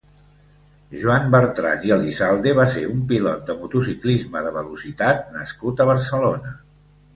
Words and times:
Joan 1.01 1.27
Bertrand 1.35 1.85
i 1.89 1.93
Elizalde 1.97 2.55
va 2.61 2.65
ser 2.77 2.87
un 2.95 3.05
pilot 3.13 3.45
de 3.51 3.57
motociclisme 3.61 4.45
de 4.49 4.57
velocitat 4.59 5.25
nascut 5.39 5.87
a 5.87 5.91
Barcelona. 5.95 6.59